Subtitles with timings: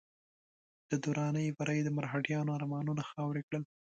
[0.89, 3.63] د دراني بري د مرهټیانو ارمانونه خاورې کړل.